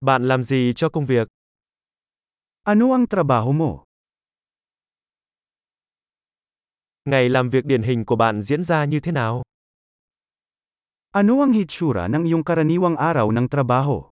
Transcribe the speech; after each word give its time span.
Bạn 0.00 0.28
làm 0.28 0.42
gì 0.42 0.72
cho 0.76 0.88
công 0.88 1.06
việc? 1.06 1.28
Ano 2.64 2.92
ang 2.96 3.04
trabaho 3.04 3.52
mo? 3.52 3.84
Ngày 7.04 7.28
làm 7.28 7.50
việc 7.50 7.64
điển 7.64 7.82
hình 7.82 8.04
của 8.04 8.16
bạn 8.16 8.42
diễn 8.42 8.62
ra 8.62 8.84
như 8.84 9.00
thế 9.00 9.12
nào? 9.12 9.42
Ano 11.12 11.40
ang 11.40 11.52
hitsura 11.52 12.08
ng 12.08 12.24
iyong 12.24 12.44
karaniwang 12.44 12.96
araw 12.96 13.28
ng 13.28 13.48
trabaho? 13.48 14.08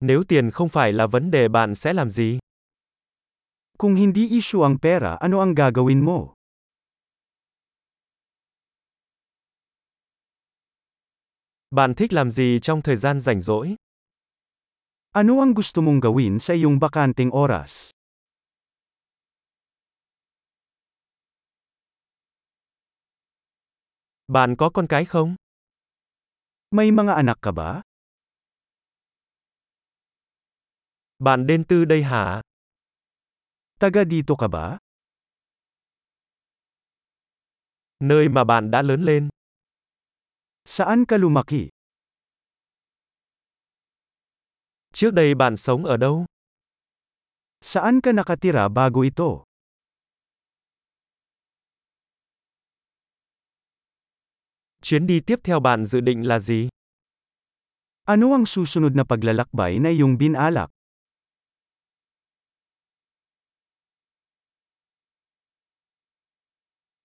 Nếu 0.00 0.24
tiền 0.28 0.50
không 0.50 0.68
phải 0.68 0.92
là 0.92 1.06
vấn 1.06 1.30
đề 1.30 1.48
bạn 1.48 1.74
sẽ 1.74 1.92
làm 1.92 2.10
gì? 2.10 2.38
Kung 3.78 3.94
hindi 3.94 4.28
issue 4.28 4.62
ang 4.66 4.78
pera, 4.78 5.14
ano 5.20 5.38
ang 5.40 5.54
gagawin 5.54 6.02
mo? 6.04 6.33
Bạn 11.74 11.94
thích 11.94 12.12
làm 12.12 12.30
gì 12.30 12.58
trong 12.62 12.82
thời 12.82 12.96
gian 12.96 13.20
rảnh 13.20 13.40
rỗi? 13.40 13.74
Ano 15.10 15.42
ang 15.42 15.54
gusto 15.54 15.82
mong 15.82 15.98
gawin 15.98 16.38
sa 16.38 16.54
iyong 16.54 16.78
bakanteng 16.78 17.34
oras? 17.34 17.90
Bạn 24.26 24.54
có 24.56 24.70
con 24.70 24.86
cái 24.86 25.04
không? 25.04 25.34
May 26.70 26.90
mga 26.94 27.12
anak 27.14 27.38
ka 27.42 27.50
ba? 27.50 27.82
Bạn 31.18 31.46
đến 31.46 31.64
từ 31.68 31.84
đây 31.84 32.02
hả? 32.02 32.42
Taga 33.80 34.04
dito 34.04 34.34
ka 34.38 34.48
ba? 34.48 34.78
Nơi 38.00 38.28
mà 38.28 38.44
bạn 38.44 38.70
đã 38.70 38.82
lớn 38.82 39.02
lên. 39.02 39.28
Saan 40.64 41.04
ka 41.04 41.16
lumaki? 41.16 41.68
Trước 44.92 45.10
đây 45.10 45.34
bạn 45.34 45.56
sống 45.56 45.84
ở 45.84 45.96
đâu? 45.96 46.24
Saan 47.60 48.00
ka 48.00 48.12
nakatira 48.12 48.68
bago 48.68 49.00
ito? 49.02 49.44
Chuyến 54.82 55.06
đi 55.06 55.20
tiếp 55.20 55.40
theo 55.44 55.60
bạn 55.60 55.86
dự 55.86 56.00
định 56.00 56.28
là 56.28 56.38
gì? 56.38 56.68
Ano 58.04 58.32
ang 58.32 58.46
susunod 58.46 58.92
na 58.96 59.04
paglalakbay 59.04 59.78
na 59.78 59.90
iyong 59.90 60.18
binalak? 60.18 60.70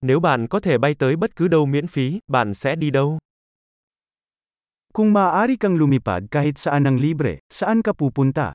Nếu 0.02 0.20
bạn 0.20 0.48
có 0.48 0.60
thể 0.60 0.78
bay 0.78 0.96
tới 1.00 1.16
bất 1.16 1.36
cứ 1.36 1.48
đâu 1.48 1.66
miễn 1.66 1.88
phí, 1.88 2.20
bạn 2.28 2.54
sẽ 2.54 2.76
đi 2.76 2.90
đâu? 2.90 3.20
Kung 5.00 5.16
maaari 5.16 5.56
kang 5.56 5.80
lumipad 5.80 6.28
kahit 6.28 6.60
saan 6.60 6.84
ng 6.84 7.00
libre, 7.00 7.40
saan 7.48 7.80
ka 7.80 7.96
pupunta? 7.96 8.52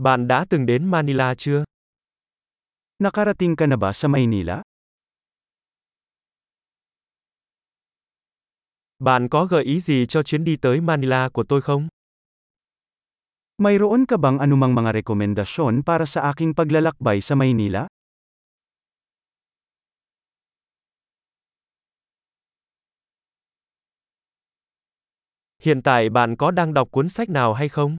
Bạn 0.00 0.24
đã 0.24 0.48
từng 0.48 0.64
đến 0.64 0.88
Manila 0.88 1.34
chưa? 1.36 1.68
Nakarating 2.96 3.60
ka 3.60 3.68
na 3.68 3.76
ba 3.76 3.92
sa 3.92 4.08
Maynila? 4.08 4.64
Bạn 8.98 9.28
có 9.28 9.44
gợi 9.44 9.64
ý 9.64 9.80
gì 9.80 10.06
cho 10.06 10.22
chuyến 10.22 10.44
đi 10.44 10.56
tới 10.56 10.80
Manila 10.80 11.28
của 11.28 11.44
tôi 11.48 11.60
không? 11.60 11.88
Mayroon 13.60 14.08
ka 14.08 14.16
bang 14.16 14.40
anumang 14.40 14.72
mga 14.72 15.04
rekomendasyon 15.04 15.84
para 15.84 16.08
sa 16.08 16.32
aking 16.32 16.56
paglalakbay 16.56 17.20
sa 17.20 17.36
Maynila? 17.36 17.91
Hiện 25.62 25.82
tại 25.82 26.10
bạn 26.10 26.36
có 26.36 26.50
đang 26.50 26.74
đọc 26.74 26.88
cuốn 26.90 27.08
sách 27.08 27.28
nào 27.28 27.54
hay 27.54 27.68
không? 27.68 27.96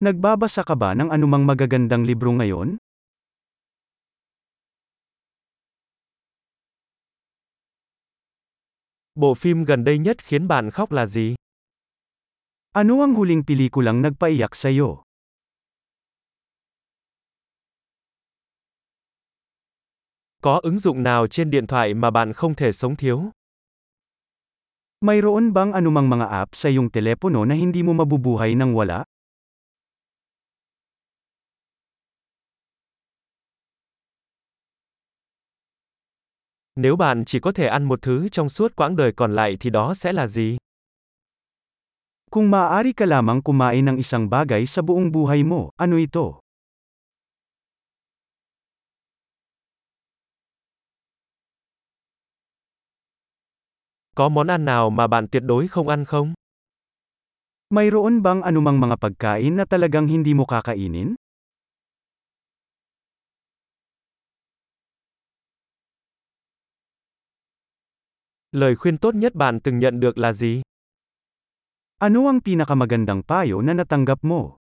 Nagbabasa 0.00 0.62
ka 0.62 0.74
ba 0.78 0.94
ng 0.94 1.10
anumang 1.10 1.42
magagandang 1.46 2.06
libro 2.06 2.30
ngayon? 2.30 2.78
Bộ 9.14 9.34
phim 9.34 9.64
gần 9.64 9.84
đây 9.84 9.98
nhất 9.98 10.16
khiến 10.22 10.48
bạn 10.48 10.70
khóc 10.70 10.92
là 10.92 11.06
gì? 11.06 11.34
Ano 12.72 13.00
ang 13.00 13.14
huling 13.14 13.42
pelikulang 13.42 14.02
nagpaiyak 14.02 14.54
sa'yo? 14.54 15.02
Có 20.42 20.60
ứng 20.62 20.78
dụng 20.78 21.02
nào 21.02 21.26
trên 21.26 21.50
điện 21.50 21.66
thoại 21.66 21.94
mà 21.94 22.10
bạn 22.10 22.32
không 22.32 22.54
thể 22.54 22.72
sống 22.72 22.96
thiếu? 22.96 23.30
Mayroon 25.00 25.56
bang 25.56 25.72
anumang 25.72 26.12
mga 26.12 26.28
app 26.28 26.52
sa 26.52 26.68
iyong 26.68 26.92
telepono 26.92 27.48
na 27.48 27.56
hindi 27.56 27.80
mo 27.80 27.96
mabubuhay 27.96 28.52
nang 28.52 28.76
wala? 28.76 29.08
Nếu 36.76 36.96
bạn 36.96 37.24
chỉ 37.24 37.40
có 37.40 37.52
thể 37.52 37.66
ăn 37.66 37.84
một 37.84 38.02
thứ 38.02 38.28
trong 38.28 38.48
suốt 38.48 38.76
quãng 38.76 38.96
đời 38.96 39.12
còn 39.12 39.34
lại 39.34 39.56
thì 39.60 39.70
đó 39.70 39.94
sẽ 39.94 40.12
là 40.12 40.26
gì? 40.26 40.56
Kung 42.30 42.50
maaari 42.50 42.92
ka 42.92 43.06
lamang 43.08 43.40
kumain 43.42 43.84
ng 43.88 43.96
isang 43.96 44.28
bagay 44.28 44.66
sa 44.66 44.82
buong 44.84 45.08
buhay 45.12 45.40
mo, 45.44 45.72
ano 45.80 45.96
ito? 45.96 46.44
Có 54.20 54.28
món 54.28 54.46
ăn 54.46 54.64
nào 54.64 54.90
mà 54.90 55.06
bạn 55.06 55.28
tuyệt 55.28 55.42
đối 55.42 55.68
không 55.68 55.88
ăn 55.88 56.04
không? 56.04 56.34
Mayroon 57.70 58.22
bang 58.22 58.42
anumang 58.42 58.80
mga 58.80 58.96
pagkain 59.00 59.56
na 59.56 59.64
talagang 59.64 60.12
hindi 60.12 60.34
mo 60.36 60.44
kakainin? 60.44 61.14
Lời 68.52 68.76
khuyên 68.76 68.98
tốt 68.98 69.14
nhất 69.14 69.34
bạn 69.34 69.60
từng 69.60 69.78
nhận 69.78 70.00
được 70.00 70.18
là 70.18 70.32
gì? 70.32 70.62
Ano 71.98 72.26
ang 72.28 72.44
pinakamagandang 72.44 73.24
payo 73.24 73.64
na 73.64 73.72
natanggap 73.72 74.20
mo? 74.20 74.60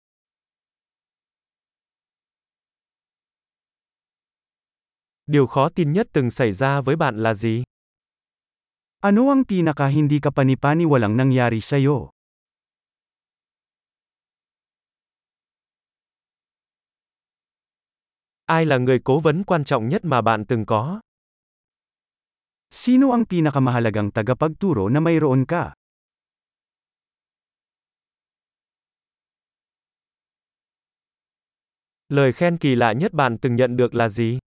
Điều 5.26 5.48
khó 5.48 5.70
tin 5.70 5.94
nhất 5.94 6.08
từng 6.14 6.30
xảy 6.30 6.52
ra 6.52 6.82
với 6.82 6.96
bạn 6.96 7.24
là 7.24 7.34
gì? 7.34 7.64
Ano 9.04 9.28
ang 9.28 9.44
pinaka 9.44 9.92
hindi 9.92 10.24
kapanipaniwalang 10.24 11.12
nangyari 11.20 11.60
sa'yo? 11.60 12.16
Ai 18.48 18.64
là 18.64 18.78
người 18.78 19.00
cố 19.04 19.20
vấn 19.20 19.44
quan 19.44 19.64
trọng 19.64 19.88
nhất 19.88 20.06
mà 20.06 20.22
bạn 20.22 20.46
từng 20.48 20.66
có? 20.66 21.04
Sino 22.72 23.12
ang 23.12 23.28
pinakamahalagang 23.28 24.16
tagapagturo 24.16 24.88
na 24.88 25.04
mayroon 25.04 25.44
ka? 25.44 25.76
Lời 32.08 32.32
khen 32.32 32.58
kỳ 32.58 32.76
lạ 32.76 32.94
nhất 32.94 33.14
bạn 33.14 33.38
từng 33.38 33.56
nhận 33.56 33.76
được 33.76 33.96
là 33.96 34.10
gì? 34.10 34.40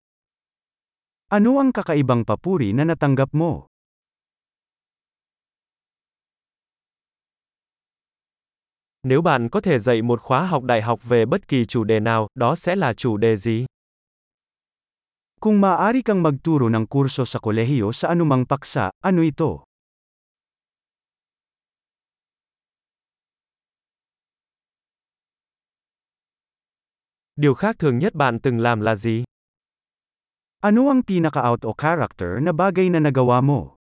Ano 1.28 1.60
ang 1.60 1.76
kakaibang 1.76 2.24
papuri 2.24 2.72
na 2.72 2.88
natanggap 2.88 3.36
mo? 3.36 3.68
Nếu 9.08 9.22
bạn 9.22 9.48
có 9.48 9.60
thể 9.60 9.78
dạy 9.78 10.02
một 10.02 10.20
khóa 10.20 10.46
học 10.46 10.62
đại 10.62 10.82
học 10.82 11.00
về 11.04 11.26
bất 11.26 11.48
kỳ 11.48 11.64
chủ 11.64 11.84
đề 11.84 12.00
nào, 12.00 12.28
đó 12.34 12.54
sẽ 12.54 12.76
là 12.76 12.92
chủ 12.92 13.16
đề 13.16 13.36
gì? 13.36 13.66
Kung 15.40 15.60
maaari 15.60 16.02
kang 16.02 16.22
magturo 16.22 16.68
ng 16.68 16.86
kurso 16.86 17.24
sa 17.24 17.38
kolehiyo 17.38 17.92
sa 17.92 18.08
anumang 18.08 18.44
paksa, 18.46 18.90
ano 19.04 19.22
ito? 19.22 19.62
Điều 27.36 27.54
khác 27.54 27.76
thường 27.78 27.98
nhất 27.98 28.14
bạn 28.14 28.38
từng 28.42 28.58
làm 28.58 28.80
là 28.80 28.94
gì? 28.96 29.24
Ano 30.60 30.88
ang 30.88 31.02
pinaka-out 31.06 31.62
o 31.62 31.72
character 31.78 32.42
na 32.42 32.52
bagay 32.52 32.90
na 32.90 32.98
nagawa 32.98 33.40
mo? 33.40 33.75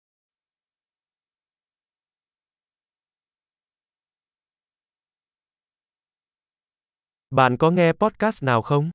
Bạn 7.34 7.56
có 7.56 7.70
nghe 7.70 7.92
podcast 7.92 8.42
nào 8.42 8.62
không? 8.62 8.90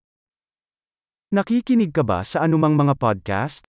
Nakikinig 1.36 1.92
ka 1.94 2.04
ba 2.08 2.24
sa 2.24 2.40
anumang 2.40 2.80
mga 2.80 2.96
podcast? 2.96 3.69